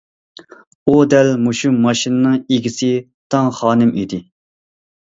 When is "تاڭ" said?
3.37-3.55